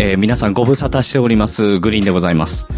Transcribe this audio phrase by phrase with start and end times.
[0.00, 2.68] えー皆さんご無沙汰しております、グリーンでございます。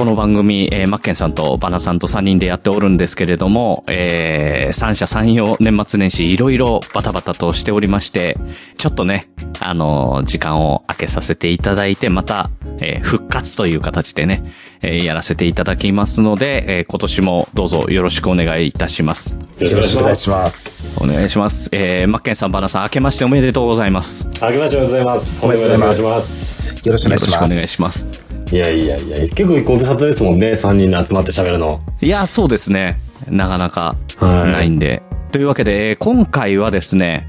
[0.00, 8.38] この番組、えーマッケンさんとバナさんと3人でやっておるんですけれども、えー三者三様年末年始いろいろバタバタとしておりまして、
[8.78, 9.26] ちょっとね、
[9.60, 12.48] あのー時間を空けさせていただいて、また、
[12.78, 14.42] えー復活という形でね、
[14.80, 19.36] えーやらせていただきますので、えー今年もどうぞよろしくお願いいたします。
[19.58, 21.04] よろしくお願いします。
[21.04, 21.68] お願いします。
[21.72, 24.30] えーマッケンさん、バナさん、明けましておめでとうございます。
[24.40, 25.44] あけましておめでとうございます。
[25.44, 26.00] おめでとうございます。
[26.02, 26.88] お願いします。
[26.88, 27.34] よろしくお願いします。
[27.34, 28.29] よろしくお願いします。
[28.52, 31.80] いやいやいや、結構ご無沙汰ですもんね、3人で集まって喋るの。
[32.00, 32.96] いや、そうですね。
[33.28, 35.02] なかなかはいないんで。
[35.30, 37.28] というわけで、えー今回はですね、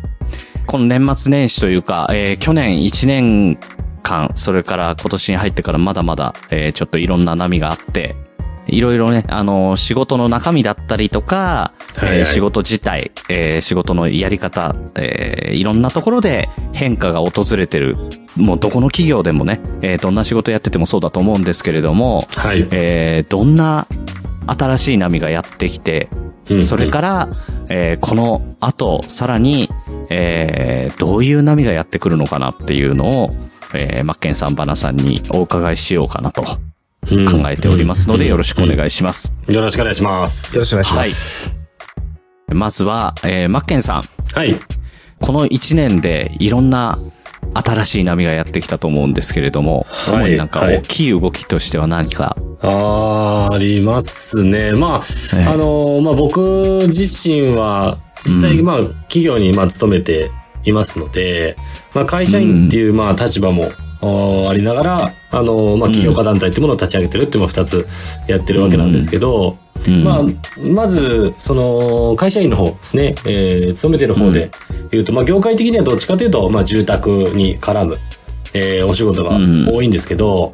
[0.65, 3.57] この年末年始というか、えー去年1年
[4.01, 8.15] 間、それから今年に入ってからまだまだ、えーちょっといろんな波があって、
[8.67, 17.95] いろいろね、あのー仕事の中身だったりとか、はいはいえー仕事自体、えー仕事のやり方、えーいろんなところで変化が訪れてる。
[18.37, 22.67] もうどこの企業でもね、えーどんな仕事やっててもそうだと思うんですけれども、はい。
[22.71, 23.87] えーどんな
[24.47, 26.09] 新しい波がやってきて、
[26.49, 27.29] うんそれから、
[27.69, 29.69] えーこの後、さらに、
[30.09, 33.29] えーどういう波がやってくるのかなっていうのを、
[33.73, 36.57] えーマッケンさん、バナさんにお伺いしようかなと考
[37.11, 39.35] うんえておりますので、よろしくお願いします。
[39.47, 40.55] よろしくお願いします。
[40.55, 41.55] よろしくお願いします。
[42.49, 44.03] まずは、えーマッケンさん、
[44.35, 44.55] はい。
[45.19, 46.97] この1年でいろんな
[47.53, 50.25] 新しい波がやってきたと思うんですけれども、はい。
[50.25, 50.77] 主になんかはい。
[50.77, 54.73] 大きい動きとしては何か、あーありますね。
[54.73, 55.01] まあ、
[55.35, 55.43] ええ。
[55.45, 60.29] あのーまあ僕自身は、実際、まあ、企業に、まあ、勤めて
[60.63, 61.57] いますので、
[61.93, 63.71] まあ、会社員っていう、まあ、立場も、
[64.49, 67.87] ありながら、あのーまあ、企業家団体っていうものを立ち上げてるっていうのを二つ
[68.27, 69.57] やってるわけなんですけど、
[69.87, 70.03] うん。
[70.03, 70.23] まあ、
[70.59, 74.51] まず、その、会社員の方ですね、えー、勤めてる方で
[74.91, 77.97] 言うと、まあ、業界的にはどっちかというと、まあ、住宅に絡む、
[78.53, 79.37] えー、お仕事が
[79.71, 80.53] 多いんですけど、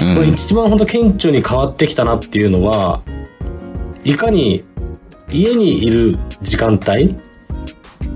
[0.00, 0.14] うん。
[0.14, 3.00] まあ一番本当顕著に変わってきたなっていうのは、
[4.04, 4.62] いかに
[5.30, 7.14] 家にいる時間帯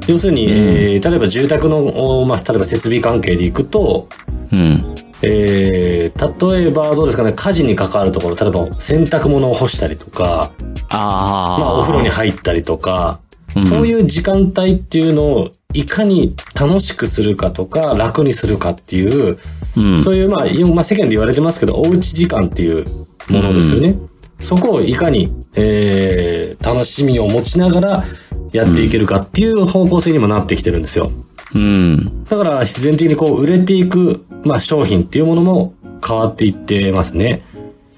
[0.07, 1.79] 要するに、えー例えば住宅の、
[2.21, 4.09] おまあ、例えば設備関係で行くと、
[4.53, 4.95] うん。
[5.23, 10.53] えー例えばどうですかね、家事に関わるところ、例えば洗濯物を干したりとか、
[10.89, 11.59] ああ。
[11.59, 13.31] まあお風呂に入ったりとか、うん
[13.65, 19.39] そういう時間帯っていうのをいかに楽しくするかとか楽にするかっていう、
[19.77, 20.03] うん。
[20.03, 22.85] そういう、まあ、今まあ、世間で言われてますけど、おうち時間っていう
[23.29, 23.97] ものですよね。
[24.41, 28.05] そこをいかに、えー、楽しみを持ちながら
[28.53, 31.11] やっていけるかっていう方向性にもなってきてるんですよ。
[31.55, 32.25] うん。
[32.25, 35.75] だから、必然的にこう、売れていく、まあ、商品っていうものも
[36.07, 37.43] 変わっていってますね。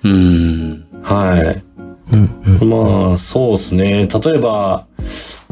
[0.03, 0.87] うん。
[1.03, 1.65] はい。
[2.13, 2.69] うんうん。
[2.69, 4.09] まあ、そうですね。
[4.09, 4.87] 例えば、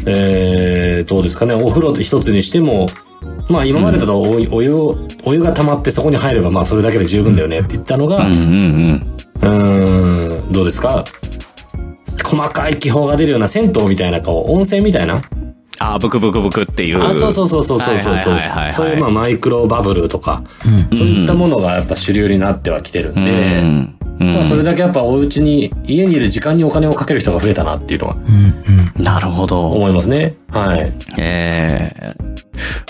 [0.07, 1.55] えー、どうですかね。
[1.55, 2.87] お風呂一つにしても、
[3.49, 8.35] まあ今までだとお,、お湯を、お湯が溜まってそこに入ればまあそれだけで十分だよねって言ったのが、うん。
[8.35, 9.01] うん。
[9.43, 11.05] うーん、どうですか？
[12.25, 15.21] 細かい気泡が出るような銭湯みたいなこう、温泉みたいな。
[15.81, 17.03] ああ、ブクブクブクっていう。
[17.03, 18.39] あ、そうそうそうそうそうそうそう
[18.71, 20.43] そういうまあマイクロバブルとか、
[20.93, 23.63] そういったものがやっぱ主流になってはきてるんで、
[24.21, 24.45] うん。
[24.45, 28.17] それだけやっぱお家に、家にいる時間にお金をかける人が増えたなっていうのは
[28.99, 29.71] なるほど。
[29.71, 30.37] 思いますね。
[30.51, 30.93] はい。
[31.19, 32.15] ええ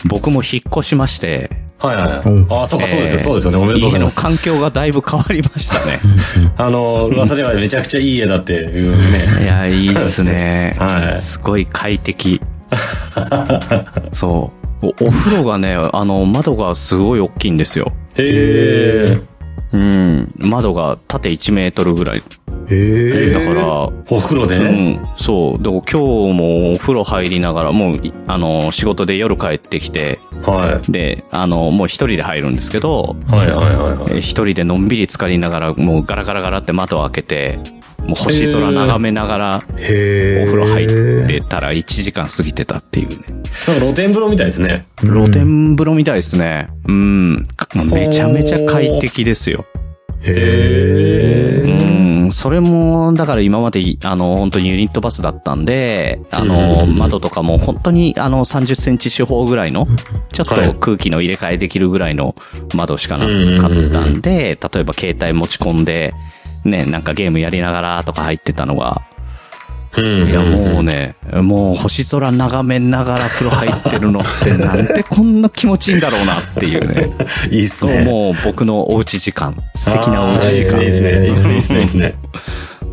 [0.07, 2.63] 僕も引っ越しまして、はいはいうんはい。
[2.65, 3.59] あ、そうかそうですよ、えーそうですよね。
[3.59, 4.19] おめでとうございます。
[4.21, 6.01] 家の環境がだいぶ変わりましたね。
[6.59, 8.97] あの、噂ではめちゃくちゃいい家だっていう
[9.39, 9.45] ね。
[9.45, 10.75] いや、いいっすね。
[10.81, 12.41] はいすごい快適。
[14.13, 14.87] そう。
[14.87, 17.93] おお風呂がね、あの、窓がすごい大きいんですよ。
[18.17, 19.21] へえ。
[19.73, 20.33] うん。
[20.39, 22.23] 窓が縦1メートルぐらい。
[22.71, 23.33] へえ。
[23.33, 25.63] だから、お風呂で、うん、そう。
[25.63, 30.93] でも今日もお風呂入りながら、もうい、あの、仕事で夜帰ってきて、はい。
[30.93, 34.13] で、あの、もう一人で入るんですけど、はいはいはいはい。
[34.13, 37.59] えー一人でのんびり浸かりながら、もうガラガラガラって窓を開けて、
[38.07, 39.57] もう星空眺めながら。
[39.57, 43.17] お風呂入ってたら1時間過ぎてたっていうね。
[43.17, 44.85] なんか露天風呂みたいですね。
[45.01, 46.69] 露天風呂みたいですね。
[46.87, 47.47] うん。
[47.93, 49.65] めちゃめちゃ快適ですよ。
[50.23, 51.71] へえ。
[51.71, 51.80] うん。
[52.33, 59.87] それも、だから今まで、あの、本当にユニットバスだったんで、あの、窓とかも本当に、あの、30センチ四方ぐらいの、
[60.33, 62.35] ちょっと空気の入れ替えできるぐらいの
[62.75, 63.27] 窓しかな
[63.61, 66.15] かったんで、例えば携帯持ち込んで、
[66.65, 69.20] ね、なんかゲームやりながらとか入ってたのが、うん。
[69.99, 77.11] いやもうね、もう星空眺めながら風呂入ってるのって なんてこんな気持ちいいんだろうなっていうね。
[77.51, 78.05] いいっすね。
[78.05, 79.57] もう僕のおうち時間。
[79.75, 80.79] 素敵なおうち時間。
[80.79, 82.15] ですね、いいですね、いいですね、いいですね。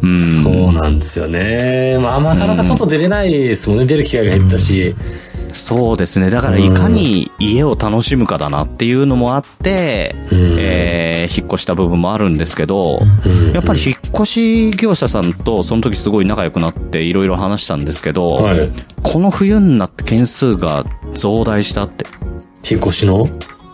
[0.01, 0.43] うん。
[0.43, 1.97] そうなんですよね。
[1.99, 3.85] まあ、なかなか外出れないですもんね。
[3.85, 4.95] 出る機会が減ったし。
[5.57, 6.29] そうですね。
[6.29, 18.69] だから、いかに家を楽しむかだなっていうのもあって、うんえー引っ越した部分もあるんですけど、うんやっぱり引っ越し業者さんとその時すごい仲良くなっていろいろ話したんですけど、はい。
[19.03, 22.05] この冬になって件数が増大したって、
[22.69, 23.27] 引っ越しの？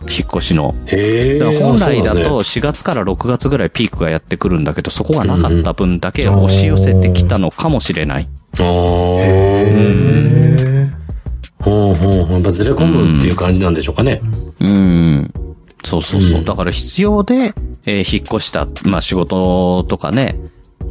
[0.10, 0.74] 引っ越しの。
[0.74, 8.28] だから本来だとあそうなんで4月から6月ぐらいピークがやってくるんだけど、そこがなかった分だけ押し寄せてきたのかもしれない。
[8.56, 10.53] すねああ。
[11.66, 12.34] へほうほうほう。
[12.34, 14.22] やっぱずれ込むっていう感じなんでしょうかね。
[14.60, 15.32] うん。
[15.84, 16.40] そうそうそう。
[16.40, 17.54] うんだから必要で、
[17.86, 20.36] えー引っ越した、まあ仕事とかね、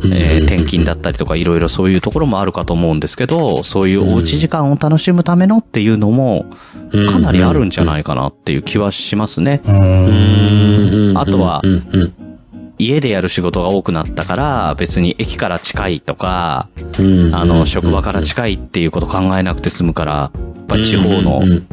[0.02, 6.46] うんえー転勤だったりとかいろいろそういうところもあるかと思うんですけど、そういうおうち時間を楽しむためのっていうのも、
[7.08, 9.60] かなりあるんじゃないかなっていう気はしますね。
[9.64, 12.14] ーうんうんあとはうんうん
[12.84, 16.68] 家でやる仕事が多くなったから、別に駅から近いとか、
[16.98, 21.66] うんあの、職場から近いっていうこと考えなくて済むから、やっぱり地方のうん、うん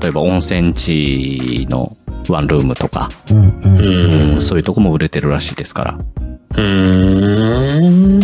[0.00, 1.88] 例えば温泉地の
[2.28, 5.94] ワンルームとか、うんうんうんうんそういうとこも売れてるらしいですから。
[5.94, 8.20] うーん。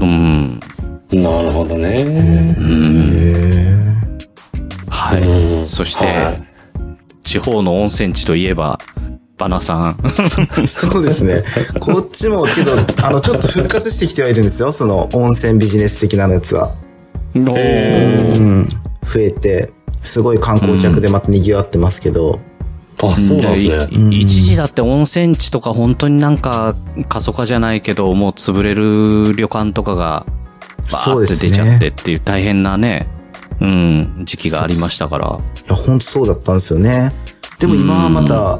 [0.00, 0.60] うん。
[1.12, 1.94] なるほどね。
[2.00, 2.54] へ
[4.88, 5.22] はい。
[5.22, 6.50] うんそして、はい
[7.22, 8.80] 地方の温泉地といえば、
[9.40, 9.94] バナさん。
[9.94, 11.42] ー そうですね。
[11.80, 12.72] こっちもけど、
[13.02, 14.70] あの、ちょっと復活してきてはいるんですよ。
[14.70, 16.70] その温泉ビジネス的なやつは。
[17.34, 18.68] へうん。
[19.02, 19.72] 増えて、
[20.02, 22.38] すごい観光客でまた賑わってますけど。
[23.02, 24.14] あ、そうなんですね。
[24.14, 26.76] い一時だって温泉地とか本当になんか
[27.08, 30.26] 過疎化じゃないけど、もう潰れる旅館とかが、
[30.92, 33.06] バーって出ちゃってっていう大変なね、
[33.60, 35.38] うん、時期がありましたから。
[35.66, 37.12] いや、ほんとそうだったんですよね。
[37.58, 38.58] でも今はまた、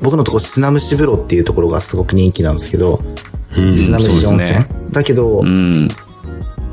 [0.00, 3.00] 僕のとこ砂蒸し風呂っていうところがすごく人気なんですけど、
[3.56, 4.28] うん砂蒸し温泉。
[4.28, 5.88] そうですねだけど、うん。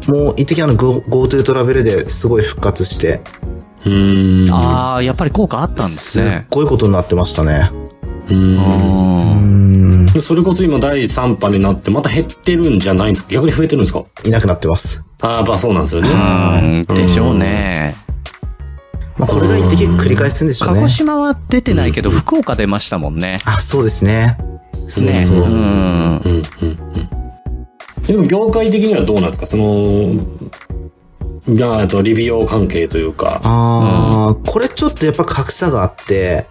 [0.07, 3.21] もう一時あの Go- GoTo トラベルですごい復活して、
[3.85, 4.49] うん。
[4.51, 6.45] ああ、やっぱり効果あったんですすっね。
[6.51, 7.69] ごいことになってましたね。
[8.29, 10.07] うん。
[10.21, 13.33] それこそ今第3波になってまた減ってるんじゃないんですか？
[13.33, 14.03] 逆に増えてるんですか？
[14.23, 15.03] いなくなってます。
[15.21, 16.85] ああ、やっぱそうなんですよね。
[16.87, 17.95] うん、でしょうね。
[19.25, 20.89] まあ、これが一時繰り返すんでしょうね鹿児。
[20.89, 23.39] 島は出てないけど、福岡出ましたもんね。
[23.45, 24.37] あ、そうですね。
[24.89, 25.25] そうね。
[25.25, 25.37] そう。
[25.37, 25.45] うん。
[25.45, 27.09] うんうんうん
[28.07, 29.47] えでも業界的にはどうなんですか？
[29.47, 30.13] その、
[31.47, 33.41] いや、あと、リビオ関係というか。
[33.43, 36.45] ああ、これちょっとやっぱ格差があって、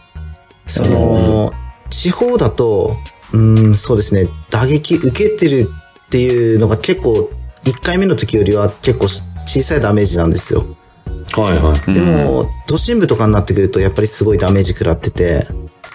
[0.66, 1.52] その、
[1.90, 2.96] 地方だと、
[3.32, 5.70] うん、そうですね、打撃受けてる
[6.06, 7.30] っていうのが結構、
[7.62, 9.06] 1回目の時よりは結構
[9.46, 10.66] 小さいダメージなんですよ。
[11.36, 11.94] はいはい。
[11.94, 15.46] でも、都心部とかになってくるとやっぱりすごいダメージ食らってて、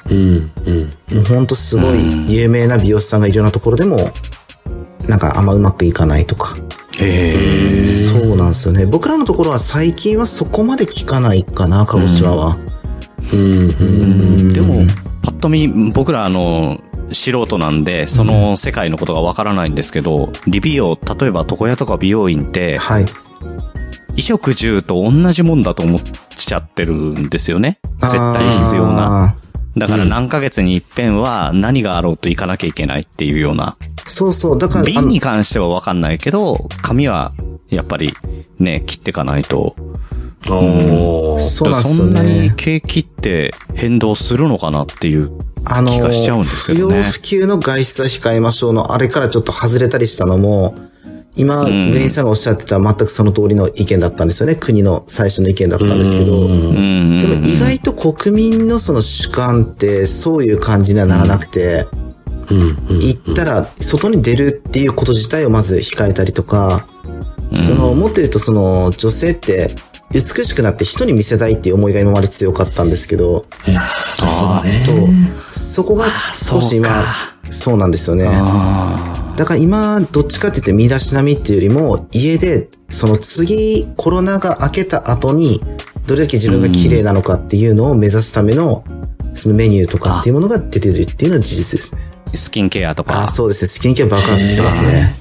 [0.09, 1.15] うん、うん。
[1.15, 4.11] もうほんとすごい有名な美容師さんがいるようなところでも、
[5.07, 6.55] なんかあんまうまくいかないとか。
[6.99, 7.87] へえ。
[7.87, 8.85] そうなんですよね。
[8.85, 12.57] 僕らのところは最近はそこまで聞かないかな、鹿児島は。
[13.31, 14.53] うん、うん。
[14.53, 14.85] でも、
[15.21, 16.77] パッと見、僕らあの、
[17.11, 23.05] 素人なんで、その世界のことがわからないんですけど、リビオ、例えば床屋とか美容院って、はい。
[24.19, 27.79] 衣食住と同じもんだと思っちゃってるんですよね。
[28.01, 29.25] 絶対必要な。
[29.25, 29.35] あ
[29.77, 33.75] だから何ヶ月に一遍は何があろうと行かなきゃいけないっていうような。
[33.79, 34.09] ー。
[34.09, 34.57] そうそう。
[34.57, 37.31] だから、瓶に関してはわかんないけど、紙は
[37.69, 38.13] やっぱり
[38.57, 39.75] ね、切っていかないと。
[40.49, 42.53] おーそうなんですよそんなにね。
[42.57, 45.31] 景気って変動するのかなっていう
[45.65, 50.75] あの気がしちゃうんですけどね不要不急の外出は控えましょうの、あれからちょっと外れたりしたのも、
[51.39, 54.55] 今、グんリーンさんがおっしゃってた全くその通りの意見だったんですよね。
[54.55, 56.41] 国の最初の意見だったんですけど。
[56.41, 57.19] うん。
[57.19, 61.87] でも意外と国民のその主観ってそういう感じにはならなくて。
[62.49, 66.87] 行ったら外に出るっていうこと自体をまず控えたりとか、
[67.63, 69.69] その、もっと言うとその女性って
[70.11, 73.45] 美しくなって人に見せたいっていう思いが今まで強かったんですけど、
[74.71, 75.07] そう。
[75.51, 76.89] そこが少し今、
[77.51, 78.27] そうなんですよね。
[78.29, 85.61] あだから今、どっちかって言って身だしなみっていうよりも、家で、その次、コロナが明けた後に、
[86.07, 88.83] どれだけ自分が綺麗なのかっていうのを目指すための、
[89.35, 92.01] そのメニューとかっていうものが出てるっていうのは事実ですね。
[92.33, 93.23] ースキンケアとか。
[93.23, 93.67] あ、そうですね。
[93.69, 95.15] スキンケア爆発してますね。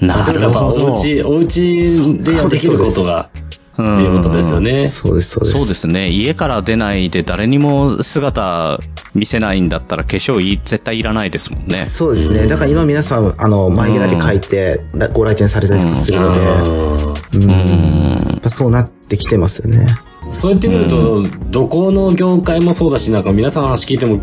[0.00, 0.86] なるほど。
[0.86, 3.30] お家、お家でやできることが、
[3.80, 4.88] っていうことですよね。
[4.88, 5.56] そうです、そうです。
[5.56, 6.08] そうですね。
[6.08, 8.80] 家から出ないで誰にも姿
[9.14, 11.76] 見せないんだったら化粧い絶対いらないですもんね。
[11.76, 12.48] そうですね。
[12.48, 16.40] だから今皆さん、あの、眉毛だけ描いて、らご来店されたりとかするので、
[17.38, 17.50] うん。
[17.50, 19.86] やっぱそうなってきてますよね。
[20.32, 24.20] そう言ってみると、どこの業界もそうだし、なんか皆さんの話聞いても、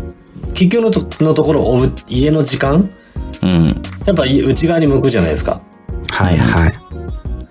[0.54, 2.90] 結局のとのところ、おう家の時間
[3.42, 3.82] うん。
[4.04, 5.62] やっぱ内側に向くじゃないですか。
[6.10, 6.85] はいはい。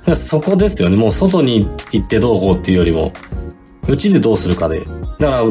[0.15, 0.97] そこですよね。
[0.97, 3.11] もう外に行ってどうこうっていうよりも、
[3.87, 4.79] うちでどうするかで。
[4.79, 5.41] だから、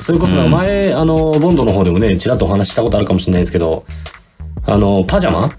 [0.00, 3.84] それこそ前、あの、ボンドの方でもね、ちらっとお話ししたことあるかもしれないですけど、
[4.66, 5.50] あの、パジャマ？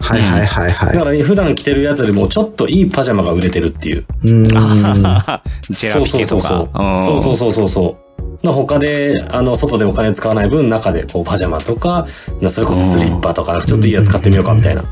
[0.00, 4.04] はいはいはいだはから普段着てるやつよりもちょっといいパジャマが売れてるっていう。
[4.24, 4.30] い。
[4.30, 4.48] うん。
[4.48, 6.68] ジェラピケとか。
[7.00, 7.96] そうそうそうそうそ
[8.42, 8.46] う。
[8.46, 12.06] な他で、あの、外でお金使わない分、中でこうパジャマとか、
[12.42, 14.84] なそれこそスリッパとか、ちょっといいやつ買ってみようかみたいな、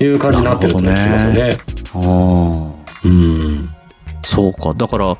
[0.00, 1.58] いう感じになってるって聞きますよね。
[1.94, 3.70] あーうん。
[4.22, 4.74] そうか。
[4.74, 5.16] だから、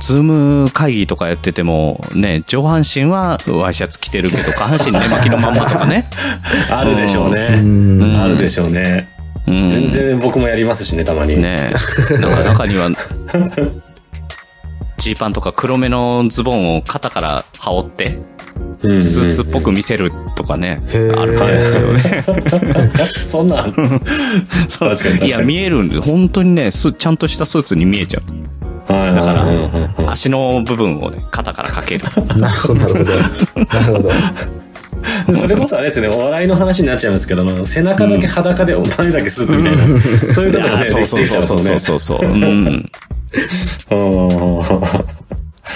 [0.00, 6.08] Zoom 会議とかやってても、ね、上半身はワイシャツ着てるけど、下半身寝巻きのまんまとかね。
[6.70, 7.60] あるでしょうね。
[7.60, 8.20] ん。
[8.20, 9.08] あるでしょうね。
[9.46, 9.70] うん。
[9.70, 11.36] 全然僕もやりますしね、たまに。
[11.40, 11.70] ね
[12.18, 12.90] なんか中には、
[14.96, 18.18] ジーパンとか黒めのズボンを肩から羽織って、
[18.80, 20.78] スーツっぽく見せるとかね、
[21.16, 22.90] あるんですけどね。
[23.26, 23.74] そんなん。
[24.68, 24.94] そう
[25.24, 28.92] いや、見えるんで、本当にね、スちゃんとしたスーツに見えちゃう。
[28.92, 32.04] はいだからうんうんうん足の部分をね、肩からかける。
[32.38, 33.04] なるほど、なるほど。
[33.04, 34.10] なるほど。
[35.34, 41.78] それこそあれですね、お笑いの話になっちゃいますけど、背中だけ裸でお前だけスーツみたいな、そういうことがね、そうできてきちゃそうそううとね。
[41.78, 42.30] そうそうそう。
[42.30, 42.90] うん。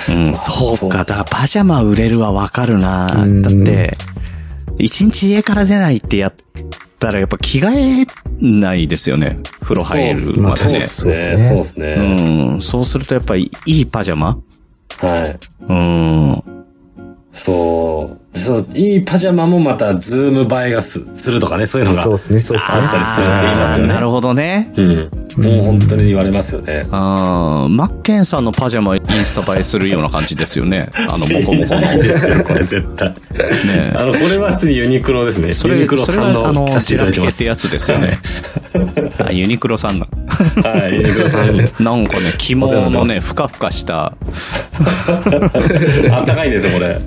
[0.08, 0.98] うんうん、そうか。
[0.98, 3.06] だからパジャマ売れるはわかるな。
[3.06, 3.96] だうんって、
[4.78, 6.34] 一日家から出ないってやっ
[6.98, 8.06] たらやっぱ着替え
[8.40, 9.36] ないですよね。
[9.60, 10.80] 風呂入るまでね。
[10.80, 11.38] そうですね。
[11.38, 11.94] そうですね。
[11.94, 12.60] うん。
[12.60, 14.38] そうするとやっぱりいいパジャマ？
[14.98, 15.38] はい。
[15.68, 16.42] うん。
[17.32, 18.20] そう。
[18.34, 22.78] そう、いいパジャマもまた、 Zoom 映えがすするとかね、そういうのがそうですね、そうですね。
[22.78, 24.72] あったりするって言いますよねなるほどね。
[24.76, 25.10] うん。
[25.38, 26.82] もう本当に言われますよね。
[26.90, 30.90] あーマッケンさんのパジャマインスタ映えするような感じですよね。
[30.94, 32.02] あの、モコモコの。
[32.02, 33.08] ですよ、これ絶対。
[33.10, 33.14] ね
[33.96, 35.52] あの、これは普通にユニクロですね。
[35.52, 37.10] それユニク、ロさんが、あの、ジェラ。
[37.10, 38.18] ピケってやつですよね。
[39.18, 40.08] あ、ユニクロさんだ。
[40.62, 41.56] はい、ユニクロさん。
[41.80, 44.14] なんかね、着物のね、ふかふかした、
[46.10, 46.98] あったかいんですよ、これ。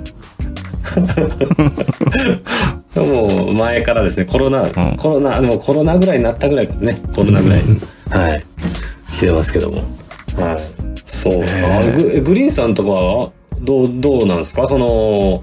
[2.96, 7.62] もう前からですね、コロナ、んコロナ、でもコロナぐらいになったぐらいね、コロナぐらい、
[8.10, 8.44] はい、
[9.16, 9.78] 来てますけども。
[10.36, 10.58] はい。
[11.06, 11.44] そう。
[11.44, 11.46] あ
[11.96, 13.30] ググリーンさんとかは、
[13.60, 14.68] どう、どうなんですか？
[14.68, 15.42] その、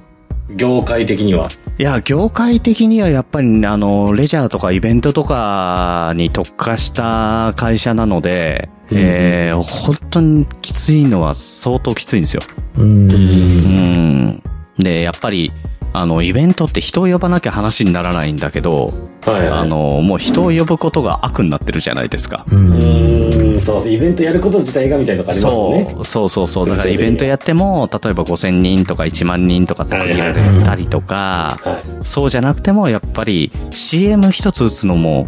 [0.56, 1.50] 業界的には。
[1.78, 12.42] いや、業界的にはやっぱり、あの、レジャーとかイベントとかに特化した会社なので、うんえー、本当にきついのは相当きついんですよ。
[12.78, 13.12] うん。
[13.12, 14.44] うん。
[14.77, 15.51] で、やっぱり、
[15.94, 18.91] あの、イベントって人を呼ばなきゃ話にならないんだけど、
[19.25, 22.46] はい、あの、もう人を呼ぶことが悪になってるじゃないですか。
[22.51, 22.55] う。
[22.55, 25.94] うんーん、そう、イベントやること自体がみたいなとこありますもんね。
[25.96, 26.70] そう、そうそうそう。
[26.70, 32.05] だからイベントやっても、例えば5000人とか1万人とかって限られたりとか、はい。
[32.05, 35.25] そうじゃなくても、やっぱり CM 一つ打つのも、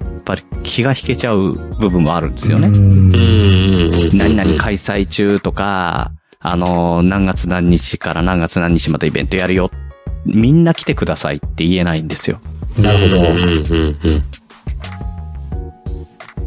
[0.00, 2.68] やっぱり気が引けちゃう部分もあるんですよね。
[2.68, 4.18] うん、うん、うん。
[4.18, 6.12] 何々開催中とか、
[6.42, 9.70] あの、何月何日から何月何日までイベントやるよ。
[10.24, 12.40] みんな来てくださいって言えないんですよ。
[12.78, 13.20] なるほど。
[13.20, 13.32] うん、うん、
[14.02, 14.10] う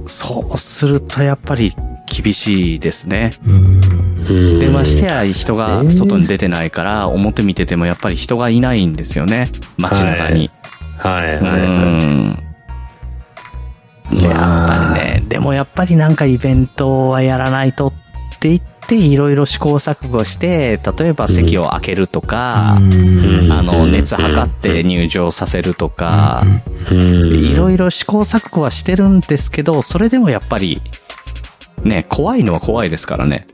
[0.03, 0.07] ん。
[0.07, 1.73] そうするとやっぱり
[2.07, 3.33] 厳しいですね。
[3.45, 3.79] うん
[4.59, 9.51] で、ましてや人が外に出てないから、表見ててもやっぱり人がいないんですよね。
[9.77, 10.49] 街中に。
[10.97, 11.61] はい、うはい、はい。
[12.05, 12.39] ん。
[14.21, 14.33] やっ
[14.67, 17.93] ぱりね、でもやっぱりなんかイベントはやらないとっ
[18.39, 23.51] て言って、いろいろ試行錯誤して、例えば席を開けるとか、うん。
[23.51, 26.43] あの、熱測って入場させるとか、
[26.91, 30.81] いろいろ試行錯誤はしてるんですけど、それでもやっぱり、
[31.83, 33.45] ね、怖いのは怖いですからね。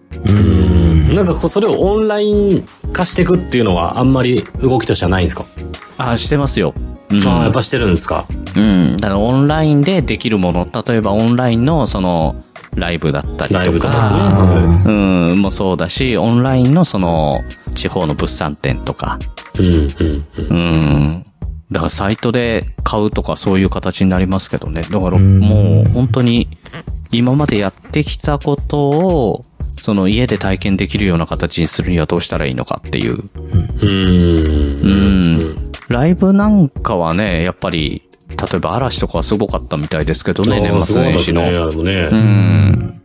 [1.15, 5.45] なんかこうそれをオンライン化していくっていうのはあんまり動きとしてはないんですか、
[5.97, 6.73] あ、してますよ。
[7.09, 7.27] うん。
[7.27, 8.25] ああ、やっぱしてるんですか？
[8.55, 8.97] うん。
[8.97, 12.35] だからオンラインでできるもの、例えばオンラインのその、
[12.79, 17.39] ライブだったりととか、かうん、もそうだし、オンラインのその、
[17.75, 19.19] 地方の物産展とか、
[19.59, 21.23] うん、うん、うん。
[21.71, 24.81] だからサイトで買うとかそういう形になりますけどね。
[24.81, 26.47] だからもう本当に
[27.11, 29.43] 今までやってきたことを、
[29.77, 33.23] その家で体験できるような形にするにはどうしたらいいのかっていう。
[33.81, 34.79] うん。
[34.81, 34.93] う
[35.65, 35.68] ん。
[35.89, 41.45] ライブなんかはね、やっぱり、例えば嵐とかはすごかったみたいですけどね、年末年始の。
[41.45, 42.19] すごかったですね、うね。
[42.19, 43.01] ん。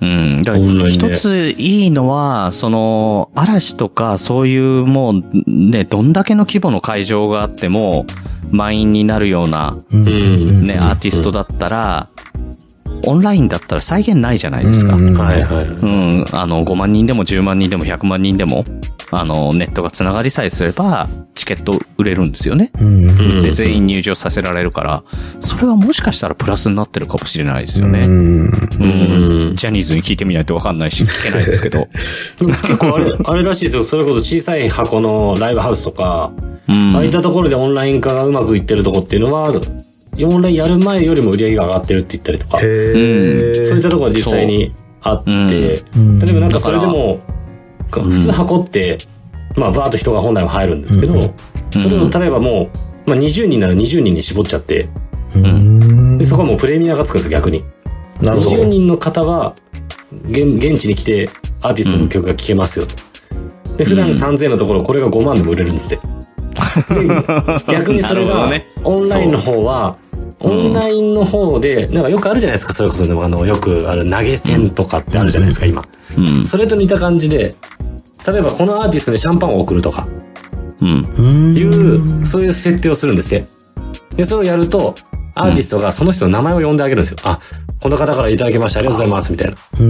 [0.00, 0.88] うん。
[0.88, 8.06] 一ついいのは、その、嵐とかそういうもう、ね、どんだけの規模の会場があっても、
[8.50, 10.66] 満員になるような、うん。
[10.66, 12.08] ね、アーティストだったら、
[13.06, 14.94] オンラインだったら再現ないじゃないですか。
[14.94, 15.64] うんはいはい。
[15.64, 16.24] うん。
[16.32, 18.64] あの、5万人でも10万人でも100万人でも。
[19.10, 22.70] あの、ネットが繋がりさえすれば、チケット売れるんですよね。
[22.78, 23.42] うん。
[23.42, 25.02] で、全員入場させられるから、
[25.40, 28.00] それはもしかしたらプラスになってるかもしれないですよね。
[28.00, 28.46] うん。
[28.46, 29.56] うん。
[29.56, 31.88] ジャニーズに聞いてみないとわかんないし、聞けないですけど。
[32.38, 33.84] 結構あれ、 あれらしいですよ。
[33.84, 36.30] それこそ小さい箱のライブハウスとか、
[36.68, 36.96] うん。
[36.96, 39.52] ああいったところでオンライン化がうまくいってるとこっていうのは、
[40.20, 42.58] オンラインやる前よりも売り上げが上がってるって言ったりとか。
[42.58, 44.72] そういったところが実際に
[45.02, 45.76] あって、例
[46.30, 47.20] えばなんかそれでも、
[47.90, 48.98] 普通箱って、
[49.56, 51.34] まあバーッと人が本来は入るんですけど、うん
[51.70, 52.70] それを例えばも
[53.06, 54.88] う、まあ20人なら20人に絞っちゃって、
[55.34, 57.62] うんでそこはもうプレミアがつくんですよ、逆に。
[58.22, 59.54] なるほど20人の方は、
[60.30, 61.28] 現現地に来て
[61.62, 62.94] アーティストの曲が聴けますよと。
[63.76, 66.18] で、普段3000円のところ、これが5万でも売れるんですって。
[66.94, 68.50] で逆にそれが
[68.84, 69.96] オンラインの方は、
[70.40, 75.84] オンラインの方で、なんかよくあるじゃないですか、それこそ、あの、よくある投げ銭とかってあるじゃないですか、今。
[76.16, 76.44] うん。
[76.44, 77.54] それと似た感じで、
[78.30, 80.06] 例えばこのアーティストにシャンパンを送るとか、
[80.80, 81.04] うん。
[81.18, 81.56] うん。
[81.56, 83.44] いう、そういう設定をするんですって。
[84.16, 84.94] で、それをやると、
[85.34, 87.18] アーティストがその人の名前を呼んであげるんですよ。
[87.22, 87.38] あ、
[87.80, 89.56] この方からいただきました、ありがとうございます、みたいな。
[89.80, 89.84] う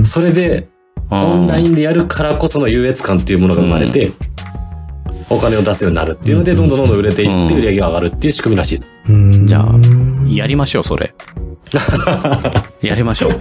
[0.00, 0.06] ん。
[0.06, 0.68] それで、
[1.10, 4.12] オンラインでやるからこその優越感っていうものが生まれて、
[5.28, 8.88] お金を出すようになるっていうので、どんどんどんどん売れていって、売り上げが上がるっていう仕組みらしいです。
[9.08, 9.64] うんじゃあ、
[10.30, 11.14] やりましょう、それ。
[12.82, 13.32] やりましょう。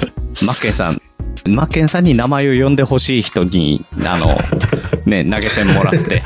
[0.45, 0.99] マッケンさん、
[1.47, 4.37] マッケンさんに名前を呼んでほしい人に、あの、
[5.05, 6.23] ね、投げ銭もらって、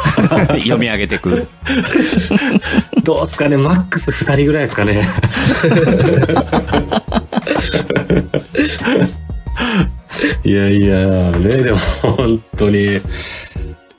[0.60, 1.48] 読み上げてくる。
[3.04, 5.02] どうすかね、マックス2人ぐらいですかね。
[10.44, 10.98] いやいや、
[11.32, 13.00] ね、でも本当に。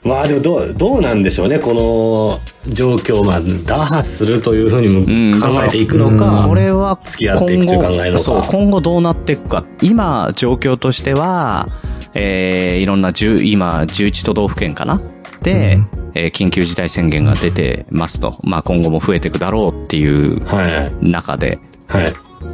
[0.08, 3.24] まあでもどう、どうなんでしょうね、この状況。
[3.24, 6.46] まあ、打破するというふうに考えていくのか。
[6.48, 9.66] これは、付き合っていくという考えのかそう、今後どうなっていくか。
[9.82, 11.68] 今、状況としては、
[12.14, 15.00] えー、いろんな10、今、11都道府県かな？
[15.44, 15.78] で、
[16.16, 18.38] えー緊急事態宣言が出てますと。
[18.44, 21.06] まあ今後も増えていくだろうっていうはい。
[21.08, 22.08] 中で、はい。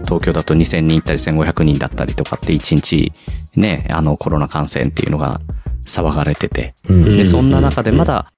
[0.03, 3.13] 東京だと2000人いったり1500人だったりとかって1日
[3.55, 5.39] ね、あのコロナ感染っていうのが
[5.85, 6.73] 騒がれてて。
[6.89, 8.31] うんで、そんな中でまだ、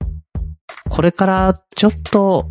[0.89, 2.49] これからちょっと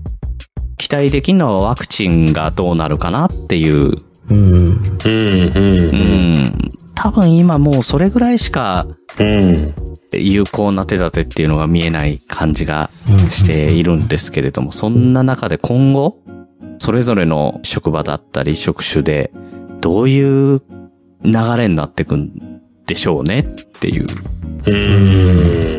[0.77, 3.95] 期待できるのはワクチンがどうなるかなっていう。
[4.29, 4.37] うん。
[4.37, 6.35] うん、うん、ううん。
[6.37, 6.53] ん。
[6.95, 8.87] 多分今もうそれぐらいしか
[9.19, 9.75] うん。
[10.13, 12.91] 有効な手立てっていうのが見えない感じが
[13.31, 16.19] しているんですけれども、そんな中で今後、
[16.79, 19.33] それぞれの職場だったり職種で、
[19.81, 20.63] どういう
[21.25, 23.45] 流れになっていくんでしょうねっ
[23.81, 24.07] ていう。
[24.67, 24.75] うん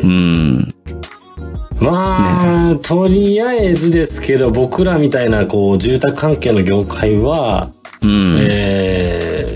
[0.02, 0.06] う。
[0.06, 0.68] ん。
[1.80, 7.68] まあ、とりあえずですけど、僕らみたいな、こう、住宅関係の業界は、
[8.02, 8.36] うん。
[8.40, 9.54] え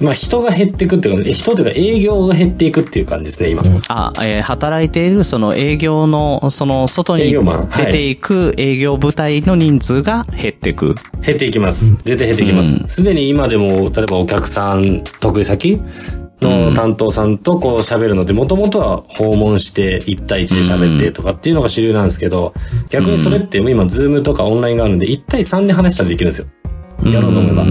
[0.00, 3.62] ー、まあ人が減っていくっていうか、え人というか営業が減っていくっていう感じですね、今。
[3.88, 10.96] あ、えー働いているその営業の、その外に出ていく営業部隊の人数が減っていく。
[11.22, 11.94] 減っていきます。
[12.04, 12.96] 絶対減っていきまうんす。
[12.96, 15.80] すで、に今でも、例えばお客さん、得意先
[16.40, 22.54] の担当さんとこう喋るので、もともとは訪問して1対1で喋ってとかっていうのが主流なんですけど、
[22.90, 26.46] 逆にそれって今、ズームとかオンラインがあるんで、1対3で話したらできるんですよ。
[27.10, 27.64] やろうと思えば。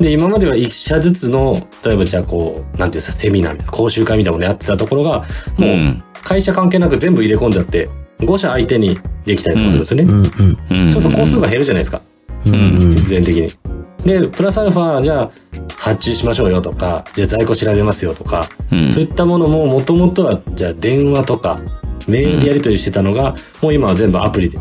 [0.00, 5.24] で、今までは一社ずつの、例えばじゃあこう、なんていうんですか、セミナーみたいな、講習会みたいなものやってたところが、
[5.56, 7.88] もううん、会社関係なく全部入れ込んじゃって、
[8.20, 10.90] 5社相手にできたりとかするんですよね。
[10.90, 12.00] そうすると工数が減るじゃないですか。
[12.46, 12.94] うん。
[12.94, 13.77] 必然的に。
[14.08, 15.30] で、プラスアルファ、じゃあ、
[15.76, 21.60] 発注しましょうよとか、じゃあ在庫調べますよとか、うんそういったものも、もともとは、じゃあ電話とか、
[22.06, 24.58] メールでやり取りしてたのが、もう今は全部アプリで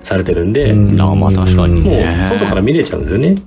[0.00, 2.18] されてるんで、うんあまあ確かにもね。
[2.20, 3.42] う外から見れちゃうんですよね。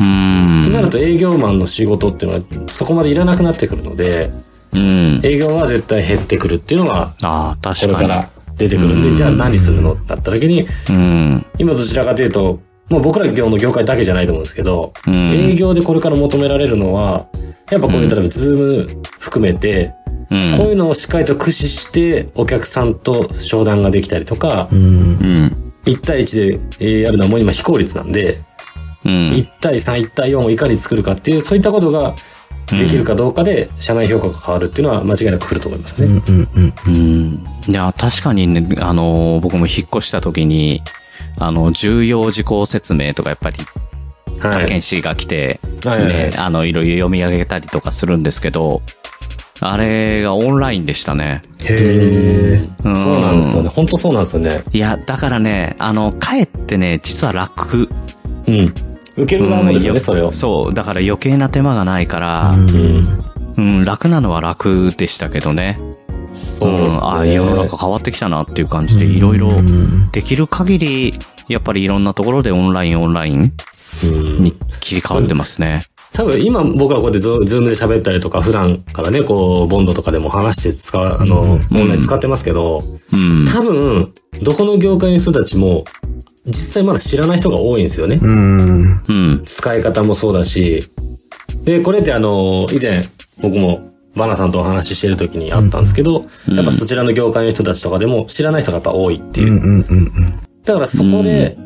[0.00, 0.62] うん。
[0.64, 4.30] となると営業マンの仕事っていうのはそこまでいらなくなってくるので、
[4.72, 5.20] うん。
[5.24, 7.94] 営業は絶対減ってくるっていうのが、ああ、確かに。
[7.94, 9.96] これから出てくるんで、うんじゃあ何するの？
[10.06, 11.46] だった時に、うん。
[11.58, 17.26] 今どちらかというと、もう僕ら業の業界だけじゃないと思うんですけど、うん営業でこれから求められるのは、
[17.70, 19.94] やっぱこういう、例えばズーム含めて、
[20.30, 20.52] うん。
[20.56, 24.78] こういうのをしっかりと駆使して、お客さんと商談ができたりとか、うん。
[24.78, 25.52] うん。
[25.86, 28.38] 1対1でえーやるのはもう今非効率なんで、
[29.04, 29.10] うん。
[29.30, 32.14] 1対3、1対4をいかに作るかっていう、そういったことが
[32.66, 36.06] できるかどうかで、社内評価が変わるっていうのは間違いなく来ると思いますね。
[36.06, 36.48] うん。
[36.54, 36.74] うん。
[36.86, 37.44] うん。
[37.68, 40.82] いや、確かにね、あの、僕も引っ越した時に、
[41.40, 43.56] あの、重要事項説明とかやっぱり、
[44.40, 44.66] はい。
[44.66, 48.82] 検視が来て、はいはいはいね、あの、いろいろ読み上げたりとかするんですけど、
[49.60, 51.42] あれがオンラインでしたね。
[51.58, 52.68] へえ。
[52.84, 53.68] うんそうなんですよね。
[53.68, 54.62] 本当そうなんですよね。
[54.72, 57.88] いや、だからね、あの、かえってね、実は楽。
[58.46, 58.74] うん。
[59.16, 60.32] 受ける側もですよね、うんそれを。
[60.32, 60.74] そう。
[60.74, 63.18] だから余計な手間がないから、うん。
[63.56, 65.78] うん、楽なのは楽でしたけどね。
[66.32, 67.00] そうですね。
[67.00, 69.50] ん、あ世の中変わってきたなっていう感じで、いろいろ
[70.12, 71.14] できる限り、
[71.48, 73.52] やっぱりいろんなところでオンラインオンライン
[74.04, 75.82] うんに切り替わってますね。
[76.12, 83.46] 多分今僕らこうやってズズームで喋ったりとか、普段からね、こう、ボンドとかでも話して使う、あの、オンライン使ってますけど、うん。
[83.46, 84.12] 多分、
[84.42, 85.84] どこの業界の人たちも、
[86.46, 88.18] 実際まだ知らない人が多いんですよね。
[88.20, 89.02] うん。
[89.06, 89.42] うん。
[89.44, 90.82] 使い方もそうだし、
[91.64, 93.04] で、これってあの、以前、
[93.40, 99.52] 僕も、バナさんとお話ししてる時にあったんですけど、やっぱそちらの業界の人たちとかでも知らない人がやっぱ多いっていう。
[99.52, 101.56] うんうんうんだからそこで、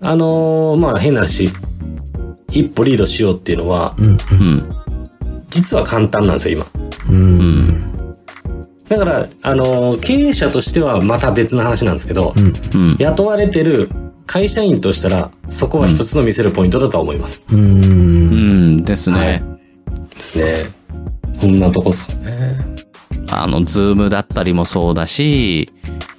[0.00, 1.50] あのーまあ変な話、
[2.50, 4.68] 一歩リードしようっていうのは、うん。
[5.50, 6.66] 実は簡単なんですよ、今。
[7.10, 7.16] うん。
[7.16, 7.18] う。
[7.18, 7.92] うんん。
[8.88, 12.34] だから、あのー経営者としてはまた別の話なんですけど、
[12.74, 12.96] うん。
[12.98, 13.90] 雇われてる
[14.26, 17.42] 会社員としたら、そこは一つの見せるポイントだとは思います。
[17.52, 17.60] うん。
[17.60, 19.18] うんですね。
[19.18, 19.42] はい
[20.14, 20.70] ですね。
[21.40, 22.58] こんなとこっすかね。
[23.30, 25.68] あの、 Zoom だったりもそうだし、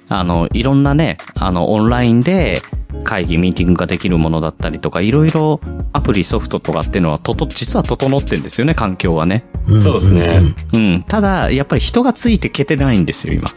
[0.08, 2.62] あの、いろんなね、あの、オンラインで
[3.04, 5.60] 会議、ミーティングができるものだったりとか、いろいろ
[5.92, 9.44] アプリ、ソフトとかっていうのは、とと、実は整ってんですよね、環境はね。
[9.80, 10.40] そうですね。
[10.72, 11.04] うん。
[11.06, 13.48] ただ、やっぱり人がついてけてないんですよ、今。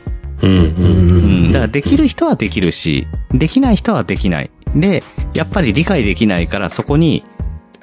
[0.41, 0.65] うん、うん。
[0.65, 1.51] うん。
[1.51, 4.51] だからできる人はできるし、できない人はできない。
[4.75, 7.23] で、やっぱり理解できないから、そこに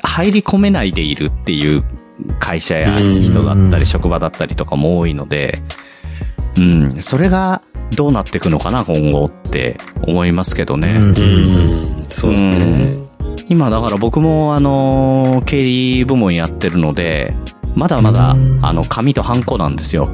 [0.03, 1.85] 入り込めないでいるっていう
[2.39, 5.61] 会社や人だったり、職場だったりとかも多いので、
[6.59, 6.91] うん。
[7.03, 7.61] それが
[7.95, 10.95] どうなっていくのかな、今後って思いますけどね。
[10.99, 12.07] うん。
[12.09, 12.95] そうですね。
[13.49, 17.35] 今だから僕もあの、経理部門やってるので、
[17.75, 20.09] まだまだ、あの、紙とハンコなんですよ。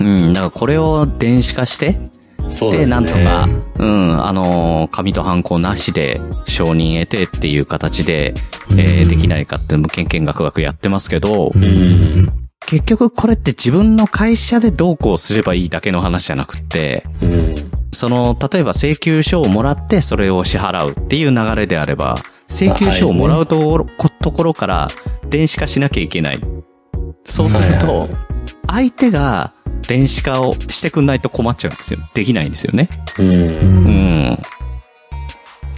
[0.00, 0.32] うん。
[0.32, 2.00] だからこれを電子化して、
[2.48, 2.52] い。
[2.52, 2.86] そうで。
[2.86, 8.34] なんとか、うん、あのー紙とハンコなしで承認得てっていう形で、
[8.76, 12.30] えーできないかっていうのも、けんけんがくがくやってますけど、うん。
[12.66, 17.54] 結局これって自分の会社でどうこうすればいいだけの話じゃなくって、うん。
[17.92, 22.16] その、例えば請求書をもらってそれを支払うっていう流れであれば、
[22.48, 23.86] 請求書をもらうところ,、
[24.20, 24.88] ところから
[25.28, 26.40] 電子化しなきゃいけない。
[27.24, 28.08] そうすると、
[28.66, 29.50] 相手が
[29.86, 32.00] 電子化をしてくんないと困っちゃうんですよ。
[32.12, 32.88] できないんですよね。
[33.18, 33.26] うん。
[33.28, 33.32] う
[34.32, 34.38] ん。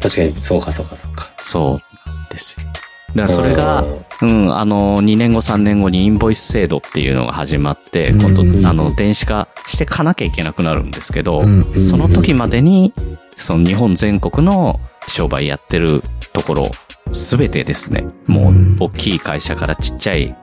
[0.02, 1.30] 確かに、そうかそうかそうか。
[1.44, 2.66] そうですよ。
[3.14, 3.84] だからそれが、
[4.22, 11.82] うん、あの、2年後3年後にインボイス制度っていうのが始まって、今度、あの、電子化してかなきゃいけなくなるんですけど、うん。
[11.82, 12.92] その時までに、
[13.36, 14.76] その日本全国の
[15.08, 16.70] 商売やってるところ、
[17.12, 20.36] すべてですね、もう、大きい会社からちっちゃい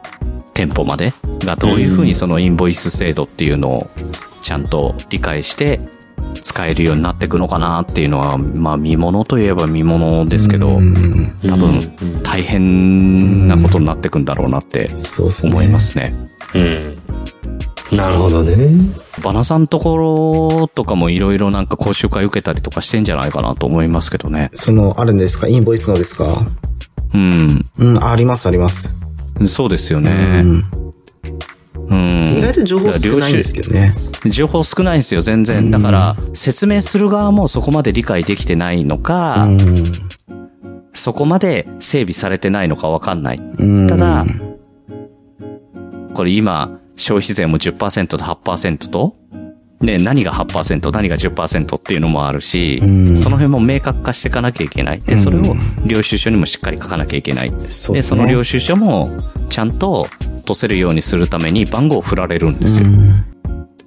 [0.58, 1.13] 店舗まで
[1.45, 3.88] がどういうふうにそのインボイス制度っていうのを
[4.41, 5.80] ちゃんと理解して
[6.41, 10.79] 使えるようになっていくのかなっていうのは、まあ見物といえば見物ですけど、
[11.47, 11.79] 多分
[12.23, 15.51] 大変なことになっていくんだろうなってそうですね。
[15.51, 16.13] 思いますね。
[16.55, 17.97] うん。
[17.97, 18.69] なるほどね。
[19.23, 19.97] バナさんとこ
[20.59, 24.49] ろとかもいろいろなんか講習会受けたりとかしてんじゃないかなと思いますけどね。
[24.53, 25.47] その、あるんですか？
[25.47, 26.25] インボイスのですか？
[27.13, 27.61] うん。
[27.79, 28.93] うん、ありますあります。
[29.45, 30.41] そうですようね。
[30.41, 30.65] ん。
[31.89, 32.38] うん。
[32.38, 33.95] 意外と情報少ないんですけどね。
[34.26, 35.71] 情報少ないんですよ、全然。
[35.71, 39.58] だから、説明する側もそこまで理解できてないのか、うん。
[40.93, 43.38] そこまで整備されてないのかわかんない。
[43.38, 43.88] うん。
[43.88, 44.26] ただ、
[46.13, 49.15] これ今、消費税も10%と8%と、
[49.82, 55.00] ね、何が8%、何が10%っていうのもあるし、うんその辺も明確化していかなきゃいけない。
[55.00, 57.52] で、それを領収書にもしっかり書かなきゃいけない。
[57.52, 59.15] で、その領収書も、
[59.50, 62.88] ちゃんと落とせるようにするために番号を振られるんですよ。